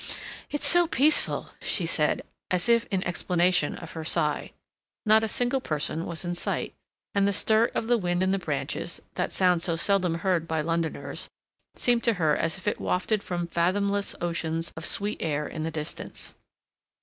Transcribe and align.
"It's 0.49 0.65
so 0.65 0.87
peaceful," 0.87 1.51
she 1.61 1.85
said, 1.85 2.23
as 2.49 2.67
if 2.67 2.87
in 2.87 3.03
explanation 3.03 3.75
of 3.75 3.91
her 3.91 4.03
sigh. 4.03 4.51
Not 5.05 5.21
a 5.23 5.27
single 5.27 5.61
person 5.61 6.07
was 6.07 6.25
in 6.25 6.33
sight, 6.33 6.73
and 7.13 7.27
the 7.27 7.31
stir 7.31 7.65
of 7.75 7.85
the 7.85 7.99
wind 7.99 8.23
in 8.23 8.31
the 8.31 8.39
branches, 8.39 8.99
that 9.13 9.31
sound 9.31 9.61
so 9.61 9.75
seldom 9.75 10.15
heard 10.15 10.47
by 10.47 10.61
Londoners, 10.61 11.29
seemed 11.75 12.03
to 12.05 12.13
her 12.13 12.35
as 12.35 12.57
if 12.57 12.79
wafted 12.79 13.21
from 13.21 13.45
fathomless 13.45 14.15
oceans 14.21 14.73
of 14.75 14.87
sweet 14.87 15.21
air 15.21 15.45
in 15.45 15.61
the 15.61 15.69
distance. 15.69 16.33